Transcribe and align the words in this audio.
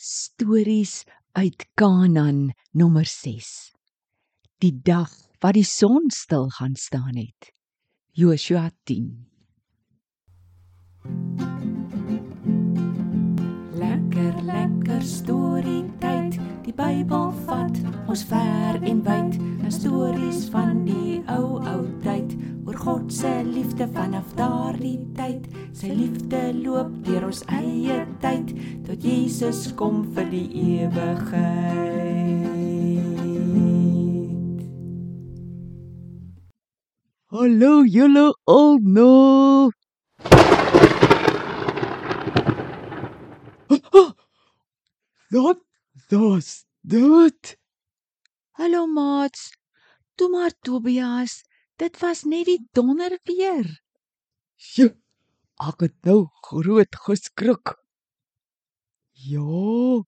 Stories 0.00 1.04
uit 1.32 1.66
Kanaan 1.74 2.52
nommer 2.70 3.06
6. 3.06 3.72
Die 4.62 4.80
dag 4.82 5.10
wat 5.42 5.56
die 5.58 5.66
son 5.66 6.06
stil 6.14 6.46
gaan 6.54 6.76
staan 6.78 7.16
het. 7.18 7.50
Joshua 8.14 8.70
10. 8.86 9.26
Lekker 13.74 14.38
lekker 14.46 15.02
storie 15.02 15.82
tyd. 15.98 16.38
Die 16.62 16.76
Bybel 16.78 17.32
vat 17.48 17.82
ons 18.06 18.22
ver 18.30 18.78
en 18.78 19.02
wyd. 19.02 19.34
'n 19.66 19.74
Stories 19.74 20.46
van 20.54 20.84
die 20.86 21.18
ou 21.26 21.58
ou 21.58 21.82
tyd 22.06 22.38
oor 22.64 22.78
God 22.86 23.10
se 23.12 23.42
liefde 23.42 23.90
vanaf 23.98 24.30
daardie 24.38 25.00
tyd. 25.18 25.50
Sy 25.74 25.90
liefde 25.90 26.54
loop 26.62 26.94
deur 27.02 27.26
ons 27.32 27.42
eie 27.50 28.06
Jesus 28.98 29.68
kom 29.78 30.00
vir 30.14 30.26
die 30.26 30.48
ewigheid. 30.82 32.18
Hallo 37.30 37.84
julle 37.86 38.24
almal. 38.50 39.70
Wat 45.30 45.62
das 46.10 46.66
dit? 46.82 47.56
Hallo 48.58 48.86
maats. 48.90 49.52
Toe 50.18 50.28
maar 50.34 50.50
Tobias, 50.66 51.44
dit 51.78 52.00
was 52.02 52.26
net 52.26 52.50
die 52.50 52.64
donder 52.74 53.14
weer. 53.30 53.76
Sjoe, 54.58 54.96
ek 55.62 55.86
het 55.86 55.94
nou 56.02 56.24
groot 56.50 57.04
geskrik. 57.06 57.78
Ja. 59.18 60.04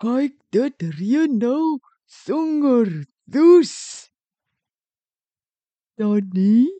Kyk, 0.00 0.38
dit 0.50 0.84
reën 0.96 1.34
nou 1.38 1.78
sonder 2.08 2.88
dus. 3.28 3.74
Danny 6.00 6.72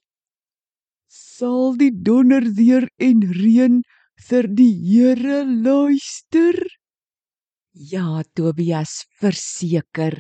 sal 1.12 1.76
die 1.76 1.92
donder 1.92 2.46
weer 2.56 2.88
en 2.96 3.20
reën 3.28 3.82
vir 4.28 4.48
die 4.56 4.72
Here 4.72 5.42
luister. 5.44 6.56
Ja, 7.72 8.22
Tobias, 8.32 9.04
verseker. 9.20 10.16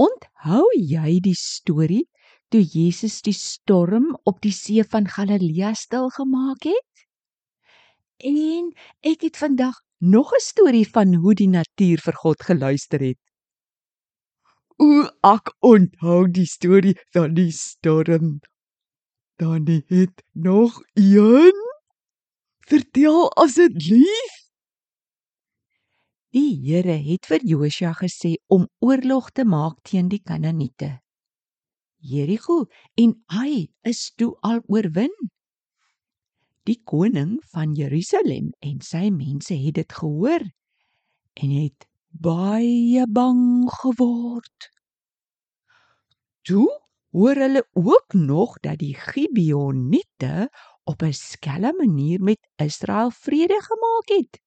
Onthou 0.00 0.64
jy 0.72 1.18
die 1.20 1.36
storie 1.36 2.06
toe 2.48 2.62
Jesus 2.64 3.20
die 3.26 3.36
storm 3.36 4.14
op 4.24 4.40
die 4.40 4.54
see 4.56 4.84
van 4.88 5.08
Galilea 5.08 5.74
stil 5.76 6.08
gemaak 6.16 6.64
het? 6.64 7.04
En 8.24 8.72
ek 9.04 9.28
het 9.28 9.36
vandag 9.36 9.76
nog 9.98 10.32
'n 10.32 10.40
storie 10.40 10.88
van 10.88 11.14
hoe 11.14 11.34
die 11.34 11.48
natuur 11.48 11.98
vir 12.00 12.14
God 12.14 12.42
geluister 12.42 13.00
het. 13.00 13.18
O, 14.78 15.08
ek 15.26 15.54
onthou 15.58 16.30
die 16.30 16.46
storie 16.46 16.94
van 17.12 17.34
die 17.34 17.50
storm. 17.50 18.38
Danny 19.38 19.82
het 19.86 20.22
nog 20.32 20.82
een. 20.94 21.58
Vertel 22.68 23.32
asseblief. 23.32 24.34
Die 26.30 26.60
Here 26.62 26.98
het 27.10 27.26
vir 27.26 27.40
Josua 27.42 27.92
gesê 27.96 28.36
om 28.46 28.68
oorlog 28.84 29.30
te 29.30 29.44
maak 29.44 29.80
teen 29.82 30.08
die 30.08 30.20
Kanaaniete. 30.20 31.00
Jerigo 31.98 32.66
en 32.94 33.14
Ai 33.26 33.70
is 33.82 34.12
toe 34.14 34.36
al 34.46 34.60
oorwin. 34.66 35.14
Die 36.68 36.80
koning 36.84 37.38
van 37.48 37.72
Jerusalem 37.72 38.50
en 38.60 38.82
sy 38.84 39.06
mense 39.08 39.56
het 39.56 39.78
dit 39.78 39.92
gehoor 40.00 40.42
en 41.40 41.52
het 41.54 41.86
baie 42.12 43.06
bang 43.08 43.70
geword. 43.72 44.66
Toe 46.44 46.68
hoor 47.16 47.40
hulle 47.40 47.62
ook 47.72 48.12
nog 48.12 48.58
dat 48.60 48.82
die 48.82 48.92
Gibeoniete 48.92 50.50
op 50.84 51.02
'n 51.02 51.16
skelm 51.16 51.76
manier 51.80 52.20
met 52.20 52.50
Israel 52.60 53.10
vrede 53.10 53.60
gemaak 53.70 54.08
het. 54.18 54.40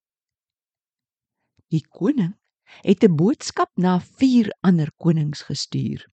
Die 1.74 1.86
koning 1.88 2.38
het 2.86 3.04
'n 3.04 3.16
boodskap 3.16 3.72
na 3.76 4.00
vier 4.00 4.54
ander 4.62 4.92
konings 4.98 5.42
gestuur. 5.42 6.11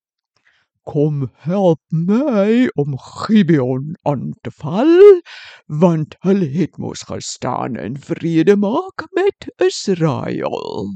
Kom 0.88 1.28
help 1.44 1.80
my 1.92 2.68
om 2.80 2.94
Gibeon 2.96 3.96
aan 4.08 4.32
te 4.40 4.50
val, 4.50 5.20
want 5.66 6.14
hulle 6.24 6.48
het 6.48 6.78
mos 6.80 7.02
gestaan 7.10 7.76
en 7.76 7.98
vrede 8.00 8.56
maak 8.56 9.04
met 9.12 9.50
Israel. 9.66 10.88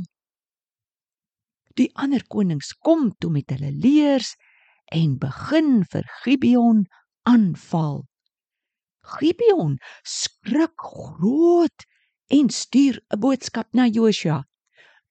Die 1.76 1.90
ander 1.92 2.24
konings 2.24 2.72
kom 2.80 3.10
toe 3.20 3.30
met 3.36 3.52
hulle 3.52 3.74
leers 3.84 4.32
en 4.96 5.18
begin 5.20 5.84
vir 5.92 6.08
Gibeon 6.22 6.86
aanval. 7.28 8.06
Gibeon 9.18 9.76
skrik 10.08 10.88
groot 10.88 11.84
en 12.32 12.48
stuur 12.48 12.96
'n 13.12 13.20
boodskap 13.20 13.68
na 13.76 13.84
Joshua. 13.86 14.40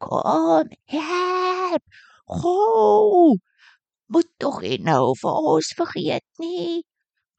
Kom, 0.01 0.73
help! 0.89 1.83
Gou! 2.25 3.37
Moet 4.11 4.27
tog 4.43 4.61
nie 4.61 4.77
nou 4.83 5.13
vir 5.15 5.45
ons 5.55 5.73
vergeet 5.79 6.25
nie. 6.43 6.81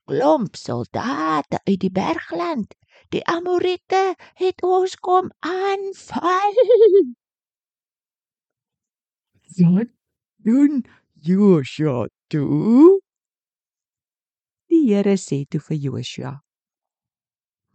Klomp 0.09 0.57
soldate 0.57 1.61
uit 1.69 1.81
die 1.85 1.93
bergland. 1.93 2.73
Die 3.13 3.21
Amorite 3.29 4.15
het 4.41 4.63
ons 4.65 4.97
kom 4.97 5.29
aanval. 5.45 6.57
Wat 9.59 9.91
doen 10.37 10.85
Joshua 11.21 12.09
toe? 12.33 13.01
Die 14.73 14.87
Here 14.89 15.19
sê 15.21 15.45
toe 15.45 15.61
vir 15.61 15.77
Joshua: 15.77 16.33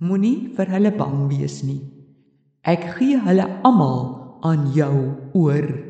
Moenie 0.02 0.50
vir 0.58 0.74
hulle 0.74 0.92
bang 0.98 1.28
wees 1.30 1.62
nie. 1.64 1.84
Ek 2.66 2.84
gee 2.98 3.22
hulle 3.22 3.46
almal 3.62 4.02
aan 4.42 4.72
jou 4.74 4.96
oor. 5.38 5.87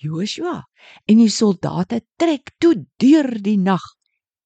Joshua 0.00 0.62
en 1.06 1.20
die 1.20 1.30
soldate 1.32 2.00
trek 2.20 2.54
toe 2.62 2.74
deur 3.02 3.28
die 3.44 3.58
nag 3.60 3.84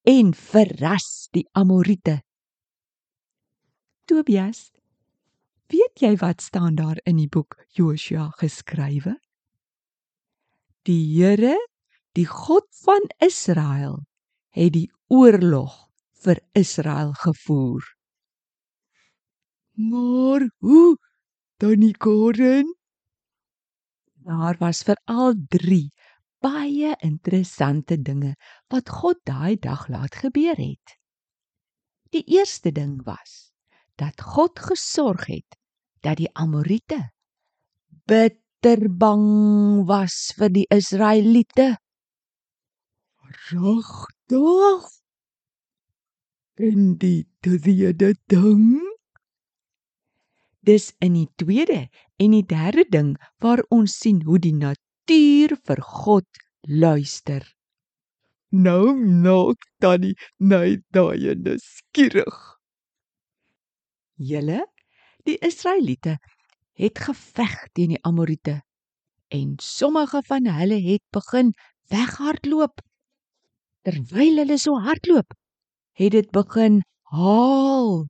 en 0.05 0.35
verras 0.37 1.29
die 1.33 1.47
Amorite. 1.57 2.21
Tobias, 4.05 4.67
weet 5.73 6.03
jy 6.03 6.13
wat 6.21 6.43
staan 6.45 6.77
daar 6.77 6.99
in 7.09 7.17
die 7.23 7.31
boek 7.31 7.57
Joshua 7.79 8.29
geskrywe? 8.41 9.15
Die 10.85 11.01
Here, 11.15 11.57
die 12.13 12.27
God 12.29 12.67
van 12.85 13.07
Israel, 13.25 14.03
het 14.53 14.75
die 14.75 14.91
oorlog 15.09 15.73
vir 16.25 16.43
Israel 16.53 17.15
gevoer. 17.23 17.87
Maar 19.75 20.51
hoe 20.61 20.97
Tannie 21.59 21.97
Karen? 21.97 22.69
Daar 24.25 24.57
was 24.59 24.83
veral 24.83 25.35
3 25.49 25.93
baie 26.41 26.95
interessante 27.05 27.97
dinge 28.01 28.35
wat 28.73 28.89
God 28.89 29.21
daai 29.29 29.57
dag 29.61 29.89
laat 29.93 30.17
gebeur 30.17 30.57
het. 30.57 30.97
Die 32.13 32.25
eerste 32.37 32.73
ding 32.73 33.03
was 33.05 33.53
dat 34.01 34.21
God 34.21 34.59
gesorg 34.59 35.27
het 35.29 35.59
dat 36.01 36.17
die 36.21 36.31
Amorite 36.33 37.11
bitter 38.09 38.89
bang 38.89 39.85
was 39.89 40.33
vir 40.39 40.53
die 40.57 40.67
Israeliete. 40.73 41.75
Regtig? 43.51 44.89
En 46.55 46.97
die 46.97 47.29
tweede 47.45 48.15
ding? 48.33 48.81
Dis 50.65 50.95
in 51.05 51.17
die 51.19 51.29
tweede 51.37 51.89
en 52.17 52.35
die 52.37 52.47
derde 52.47 52.85
ding 52.91 53.15
waar 53.43 53.65
ons 53.75 53.99
sien 53.99 54.23
hoe 54.27 54.39
die 54.39 54.55
natuur 54.55 55.57
vir 55.67 55.83
God 55.83 56.45
luister. 56.69 57.43
Nou 58.55 58.95
nog 58.95 59.57
tannie 59.83 60.15
nee 60.39 60.79
daai 60.95 61.35
nuuskierig. 61.35 62.37
Julle, 64.15 64.63
die 65.27 65.39
Israeliete 65.43 66.19
het 66.79 66.99
geveg 66.99 67.57
teen 67.75 67.97
die 67.97 68.03
Amorite 68.07 68.61
en 69.35 69.55
sommige 69.59 70.23
van 70.27 70.47
hulle 70.47 70.79
het 70.83 71.03
begin 71.11 71.53
weghardloop. 71.91 72.79
Terwyl 73.83 74.39
hulle 74.43 74.59
so 74.59 74.79
hardloop, 74.81 75.35
het 75.99 76.15
dit 76.15 76.31
begin 76.31 76.83
haal. 77.11 78.07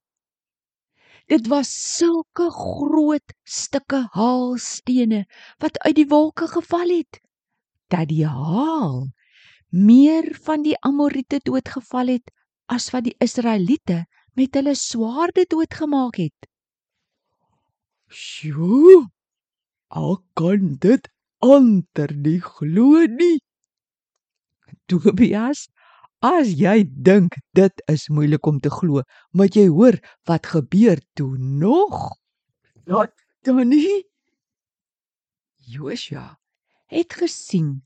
Dit 1.31 1.49
was 1.49 1.71
sulke 1.97 2.51
groot 2.53 3.35
stukke 3.43 4.05
haalstene 4.13 5.25
wat 5.63 5.79
uit 5.87 5.97
die 5.97 6.09
wolke 6.09 6.49
geval 6.49 6.91
het 6.93 7.21
dat 7.93 8.09
die 8.11 8.27
haal 8.27 9.09
meer 9.71 10.35
van 10.47 10.63
die 10.63 10.77
Amorite 10.87 11.41
doodgeval 11.43 12.13
het 12.15 12.31
as 12.71 12.91
wat 12.95 13.07
die 13.09 13.17
Israeliete 13.25 14.05
met 14.39 14.55
hulle 14.59 14.75
swaarde 14.79 15.45
doodgemaak 15.51 16.19
het. 16.19 16.49
Sjoe. 18.11 19.05
Ek 19.95 20.23
kan 20.39 20.77
dit 20.83 21.09
ander 21.45 22.15
nie 22.15 22.41
glo 22.43 23.05
nie. 23.11 23.39
Tobias, 24.91 25.69
as 26.25 26.55
jy 26.57 26.87
dink 26.89 27.37
dit 27.53 27.83
is 27.93 28.07
moeilik 28.09 28.47
om 28.49 28.57
te 28.65 28.71
glo, 28.73 29.03
moet 29.37 29.57
jy 29.59 29.67
hoor 29.69 29.99
wat 30.25 30.49
gebeur 30.49 31.03
toe 31.19 31.37
nog. 31.37 32.15
Wat 32.89 33.13
dan 33.45 33.69
nie? 33.69 34.05
Joshua 35.69 36.39
het 36.89 37.13
gesien 37.13 37.85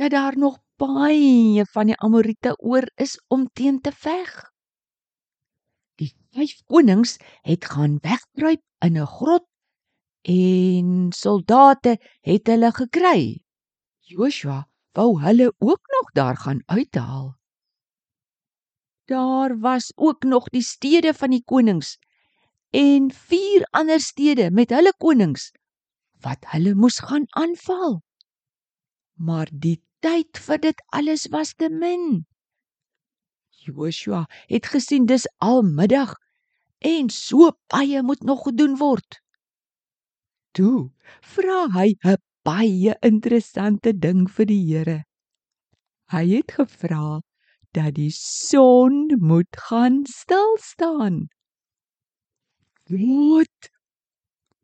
dat 0.00 0.16
daar 0.16 0.38
nog 0.38 0.58
baie 0.80 1.64
van 1.76 1.92
die 1.92 1.98
Amorite 2.00 2.54
oor 2.58 2.88
is 2.96 3.18
om 3.28 3.46
teen 3.52 3.80
te 3.80 3.92
veg. 3.92 4.32
Die 6.00 6.12
vyf 6.32 6.64
konings 6.64 7.18
het 7.44 7.68
gaan 7.68 8.00
wegkruip 8.00 8.64
in 8.80 8.96
'n 8.96 9.06
grot 9.06 9.46
en 10.24 11.12
soldate 11.12 11.98
het 12.20 12.46
hulle 12.46 12.72
gekry. 12.72 13.44
Joshua 14.00 14.64
wou 14.96 15.20
hulle 15.20 15.52
ook 15.58 15.82
nog 15.96 16.12
daar 16.12 16.36
gaan 16.36 16.62
uithaal. 16.66 17.34
Daar 19.04 19.58
was 19.58 19.92
ook 19.96 20.22
nog 20.22 20.48
die 20.48 20.62
stede 20.62 21.14
van 21.14 21.30
die 21.30 21.42
konings 21.44 21.98
en 22.70 23.10
vier 23.12 23.66
ander 23.70 24.00
stede 24.00 24.50
met 24.50 24.70
hulle 24.70 24.94
konings 24.98 25.52
wat 26.24 26.46
hulle 26.54 26.74
moes 26.74 26.98
gaan 26.98 27.26
aanval. 27.36 28.00
Maar 29.14 29.50
die 29.52 29.82
tyd 30.00 30.40
vir 30.46 30.60
dit 30.60 30.80
alles 30.96 31.28
was 31.32 31.52
te 31.54 31.68
min. 31.68 32.24
Joshua 33.64 34.24
het 34.48 34.66
gesien 34.72 35.06
dis 35.06 35.28
almiddag 35.38 36.16
en 36.84 37.10
so 37.10 37.52
baie 37.72 38.02
moet 38.02 38.22
nog 38.22 38.42
gedoen 38.48 38.76
word. 38.80 39.20
Toe 40.56 40.90
vra 41.20 41.66
hy 41.76 41.94
'n 42.04 42.16
baie 42.44 42.96
interessante 43.00 43.92
ding 43.92 44.28
vir 44.30 44.46
die 44.46 44.64
Here. 44.68 45.04
Hy 46.12 46.24
het 46.36 46.52
gevra 46.52 47.20
dat 47.74 47.94
die 47.98 48.12
son 48.14 49.06
moet 49.18 49.56
gaan 49.66 50.04
stil 50.06 50.56
staan. 50.62 51.26
Wat? 52.86 53.70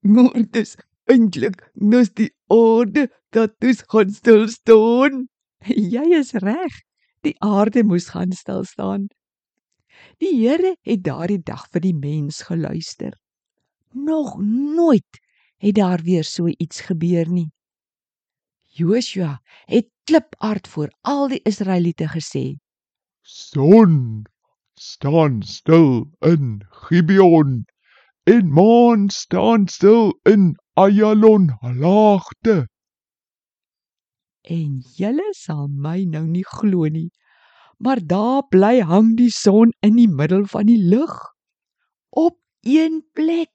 Maar 0.00 0.44
dis 0.54 0.76
eintlik 1.10 1.64
nes 1.74 2.12
die 2.14 2.30
aarde 2.52 3.08
dat 3.34 3.56
dis 3.58 3.82
gaan 3.90 4.12
stil 4.14 4.46
staan. 4.48 5.26
Jy 5.66 6.06
is 6.20 6.32
reg. 6.44 6.76
Die 7.26 7.34
aarde 7.44 7.82
moes 7.84 8.08
gaan 8.14 8.32
stil 8.32 8.64
staan. 8.64 9.08
Die 10.22 10.32
Here 10.38 10.76
het 10.86 11.02
daardie 11.04 11.42
dag 11.42 11.66
vir 11.72 11.84
die 11.84 11.96
mens 11.96 12.42
geluister. 12.48 13.12
Nog 13.92 14.38
nooit 14.40 15.20
het 15.60 15.74
daar 15.76 16.00
weer 16.06 16.24
so 16.24 16.48
iets 16.48 16.80
gebeur 16.88 17.28
nie. 17.28 17.50
Joshua 18.70 19.40
het 19.66 19.90
klipaard 20.08 20.68
voor 20.68 20.88
al 21.00 21.28
die 21.28 21.40
Israeliete 21.44 22.08
gesê: 22.08 22.56
Son 23.32 24.26
staan 24.74 25.42
stil 25.42 26.10
in 26.20 26.66
Gibeon 26.82 27.64
en 28.26 28.50
maan 28.50 29.06
staan 29.08 29.68
stil 29.68 30.18
in 30.26 30.56
Ayalon 30.74 31.46
laagte. 31.62 32.66
En 34.42 34.82
julle 34.98 35.28
sal 35.42 35.70
my 35.70 36.02
nou 36.10 36.24
nie 36.26 36.42
glo 36.42 36.90
nie, 36.90 37.12
maar 37.78 38.02
daar 38.02 38.42
bly 38.50 38.82
hang 38.90 39.14
die 39.22 39.30
son 39.30 39.70
in 39.78 40.02
die 40.02 40.10
middel 40.10 40.44
van 40.50 40.66
die 40.66 40.82
lug 40.82 41.14
op 42.10 42.34
een 42.66 42.98
plek. 43.14 43.54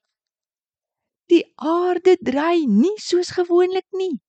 Die 1.28 1.44
aarde 1.60 2.16
draai 2.24 2.64
nie 2.64 2.96
soos 3.10 3.36
gewoonlik 3.36 3.92
nie. 3.92 4.24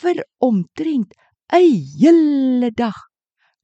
Vir 0.00 0.24
omtrent 0.40 1.12
'n 1.52 1.68
hele 2.00 2.72
dag 2.72 3.11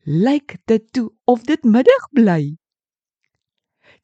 lyk 0.08 0.56
dit 0.64 0.92
toe 0.92 1.10
of 1.28 1.42
dit 1.44 1.64
middag 1.68 2.08
bly. 2.16 2.56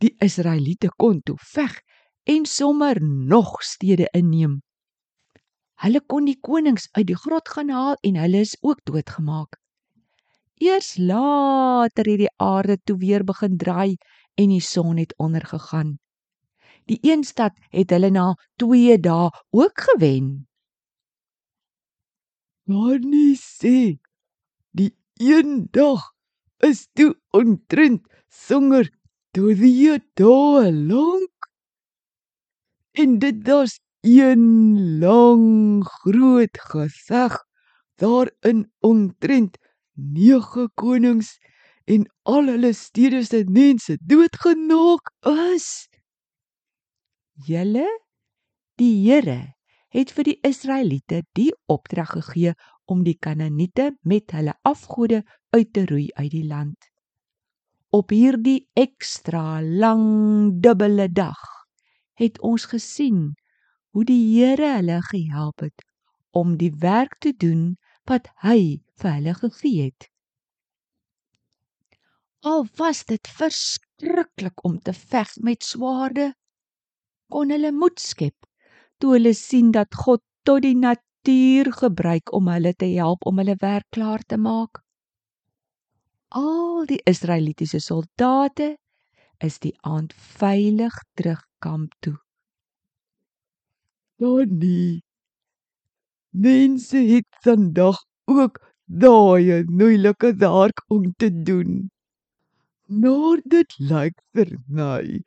Die 0.04 0.12
Israeliete 0.20 0.90
kon 1.00 1.22
toe 1.24 1.36
veg 1.40 1.78
en 2.28 2.44
sommer 2.44 3.00
nog 3.00 3.62
stede 3.64 4.10
inneem. 4.12 4.58
Hulle 5.80 6.02
kon 6.04 6.28
die 6.28 6.36
konings 6.36 6.90
uit 6.92 7.06
die 7.08 7.16
grot 7.16 7.48
gaan 7.48 7.72
haal 7.72 7.96
en 8.04 8.18
hulle 8.20 8.42
is 8.44 8.52
ook 8.60 8.84
doodgemaak. 8.84 9.56
Eers 10.60 10.96
later 11.00 12.04
het 12.10 12.20
die 12.20 12.32
aarde 12.36 12.76
toe 12.84 12.98
weer 13.00 13.24
begin 13.24 13.56
draai 13.56 13.96
en 14.36 14.52
die 14.52 14.60
son 14.60 15.00
het 15.00 15.14
ondergegaan. 15.16 15.96
Die 16.84 16.98
een 17.00 17.24
stad 17.24 17.56
het 17.72 17.90
hulle 17.96 18.10
na 18.12 18.34
2 18.60 18.98
dae 19.00 19.32
ook 19.56 19.80
gewen. 19.88 20.46
Maar 22.68 23.00
nie 23.00 23.36
sê 23.40 23.96
die 24.70 24.92
een 25.20 25.68
dag 25.70 26.12
is 26.58 26.88
toe 26.92 27.14
ontrent 27.30 28.06
sanger 28.28 28.90
toe 29.34 29.54
die 29.58 29.98
dae 30.18 30.72
lank 30.72 31.48
en 32.94 33.18
dit 33.18 33.42
was 33.48 33.78
een 34.04 34.98
lang 34.98 35.84
groot 35.84 36.58
gesag 36.70 37.40
daarin 38.00 38.66
ontrent 38.80 39.58
nege 39.94 40.68
konings 40.74 41.38
en 41.84 42.06
al 42.22 42.48
hulle 42.52 42.72
stede 42.72 43.22
se 43.24 43.44
mense 43.48 43.96
doodgemaak 44.00 45.10
is. 45.54 45.88
Julle 47.46 47.86
die 48.80 48.94
Here 49.04 49.54
het 49.94 50.10
vir 50.14 50.28
die 50.30 50.38
Israeliete 50.42 51.22
die 51.38 51.52
opdrag 51.70 52.14
gegee 52.16 52.54
om 52.84 53.04
die 53.04 53.16
Kanaaniete 53.16 53.92
met 54.02 54.34
hulle 54.36 54.54
afgode 54.62 55.22
uit 55.54 55.72
te 55.72 55.84
roei 55.88 56.08
uit 56.14 56.30
die 56.30 56.44
land. 56.46 56.76
Op 57.94 58.10
hierdie 58.10 58.68
ekstra 58.74 59.60
lang 59.62 60.04
dubbele 60.62 61.08
dag 61.12 61.40
het 62.20 62.40
ons 62.40 62.66
gesien 62.70 63.34
hoe 63.94 64.04
die 64.04 64.22
Here 64.34 64.74
hulle 64.76 65.00
gehelp 65.10 65.62
het 65.66 65.84
om 66.34 66.56
die 66.58 66.72
werk 66.82 67.18
te 67.22 67.32
doen 67.32 67.76
wat 68.10 68.28
hy 68.42 68.82
vir 69.00 69.16
hulle 69.18 69.34
gegee 69.38 69.84
het. 69.88 70.08
Al 72.44 72.66
was 72.76 73.04
dit 73.08 73.28
verskriklik 73.38 74.64
om 74.68 74.80
te 74.82 74.92
veg 74.92 75.30
met 75.40 75.62
swaarde, 75.64 76.32
kon 77.32 77.54
hulle 77.54 77.70
moed 77.72 78.02
skep 78.02 78.36
toe 78.98 79.14
hulle 79.16 79.32
sien 79.36 79.70
dat 79.74 79.94
God 80.04 80.22
tot 80.48 80.62
die 80.64 80.76
natuur 81.24 81.72
gebruik 81.72 82.32
om 82.32 82.48
hulle 82.48 82.74
te 82.74 82.86
help 82.86 83.24
om 83.26 83.38
hulle 83.38 83.56
werk 83.60 83.84
klaar 83.90 84.22
te 84.26 84.36
maak. 84.36 84.82
Al 86.28 86.84
die 86.86 87.00
Israelitiese 87.06 87.80
soldate 87.80 88.76
is 89.40 89.58
die 89.58 89.74
aand 89.82 90.12
veilig 90.12 90.92
terug 91.14 91.40
kamp 91.60 91.92
toe. 92.00 92.16
Donnie. 94.18 95.02
Mense 96.30 96.98
het 96.98 97.26
vandag 97.42 97.98
ook 98.26 98.60
daai 98.84 99.64
moeilike 99.64 100.34
werk 100.36 100.84
om 100.88 101.12
te 101.16 101.30
doen. 101.30 101.88
Nou 102.86 103.40
dit 103.44 103.74
lyk 103.78 104.20
vir 104.34 104.58
my 104.68 105.22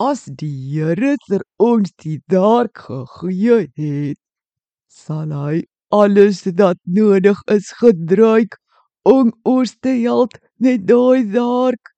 as 0.00 0.24
die 0.24 0.72
Here 0.72 1.16
vir 1.28 1.42
ons 1.58 1.92
die 2.00 2.20
werk 2.32 2.86
gegee 2.88 3.66
het, 3.76 4.18
sal 4.92 5.32
hy 5.32 5.62
alles 5.92 6.42
wat 6.58 6.78
nodig 6.84 7.38
is 7.54 7.70
gebruik 7.80 8.58
om 9.08 9.32
ons 9.48 9.72
te 9.84 9.94
help 10.02 10.36
met 10.60 10.84
daai 10.88 11.24
werk. 11.32 11.92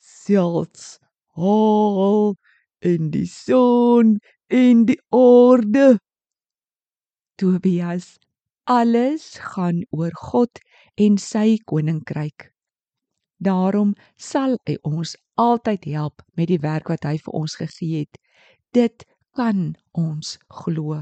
Selfs 0.00 0.98
al 1.36 2.36
in 2.92 3.10
die 3.14 3.28
son 3.28 4.16
en 4.48 4.86
die 4.88 4.98
aarde. 5.14 5.98
Tobias, 7.40 8.16
alles 8.64 9.36
gaan 9.52 9.84
oor 9.96 10.16
God 10.16 10.60
en 10.96 11.20
sy 11.20 11.58
koninkryk. 11.64 12.50
Daarom 13.40 13.94
sal 14.20 14.58
hy 14.68 14.76
ons 14.84 15.16
altyd 15.40 15.86
help 15.92 16.24
met 16.36 16.50
die 16.52 16.60
werk 16.60 16.92
wat 16.92 17.08
hy 17.08 17.16
vir 17.20 17.40
ons 17.40 17.56
gegee 17.60 18.04
het. 18.04 18.20
Dit 18.76 19.08
kan 19.36 19.72
ons 19.96 20.36
glo. 20.60 21.00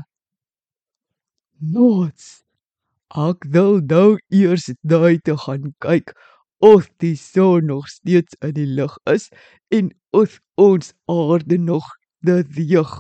Nots. 1.60 2.44
Ek 3.10 3.42
wil 3.50 3.80
nou 3.90 4.18
eers 4.30 4.68
daai 4.86 5.18
te 5.26 5.34
gaan 5.44 5.72
kyk 5.82 6.12
of 6.62 6.86
die 7.02 7.16
son 7.18 7.66
nog 7.66 7.88
steeds 7.90 8.36
in 8.46 8.54
die 8.54 8.66
lug 8.78 8.94
is 9.10 9.28
en 9.74 9.90
of 10.14 10.38
ons 10.54 10.92
aarde 11.10 11.58
nog 11.58 11.86
beweeg. 12.22 12.92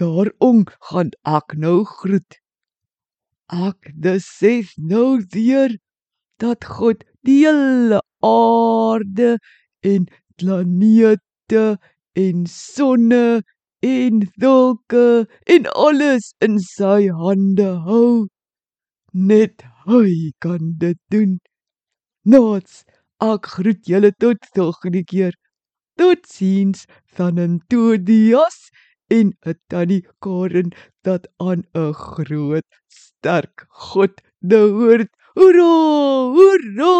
Daarom 0.00 0.64
gaan 0.88 1.12
ek 1.28 1.56
nou 1.60 1.84
groet. 1.84 2.38
Ek 3.52 3.92
sê 4.24 4.64
nou 4.76 5.20
weer 5.36 5.76
dat 6.40 6.64
God 6.64 7.04
die 7.28 7.44
hele 7.44 8.00
aarde 8.24 9.36
en 9.84 10.08
planete 10.40 11.76
en 12.16 12.46
sonne 12.48 13.42
en 13.82 14.20
dulke 14.36 15.26
en 15.46 15.66
alles 15.74 16.34
in 16.40 16.58
sy 16.58 17.08
hande 17.08 17.68
hou. 17.86 18.28
Net 19.12 19.64
hy 19.86 20.32
kan 20.40 20.74
dit 20.78 20.98
doen. 21.10 21.38
Nots, 22.24 22.84
ek 23.22 23.46
groet 23.56 23.86
julle 23.88 24.12
tot 24.20 24.38
volgende 24.56 25.04
keer. 25.04 25.34
Totsiens 25.96 26.84
van 27.16 27.38
'n 27.38 27.60
Todias 27.68 28.58
en 29.08 29.32
'n 29.46 29.54
tannie 29.70 30.04
Karen 30.20 30.70
dat 31.02 31.28
aan 31.38 31.62
'n 31.74 31.92
groot 31.92 32.66
sterk 32.88 33.66
God 33.68 34.20
behoort. 34.40 35.10
Hoera! 35.34 35.72
Hoera! 36.36 36.94